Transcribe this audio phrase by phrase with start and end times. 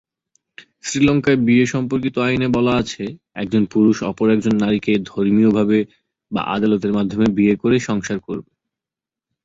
[0.83, 3.03] শ্রীলঙ্কার বিয়ে সম্পর্কিত আইনে বলা আছে
[3.35, 5.79] একজন পুরুষ অপর একজন নারীকে ধর্মীয়ভাবে
[6.31, 8.51] বা আদালতের মাধ্যমে বিয়ে করে সংসার করবে।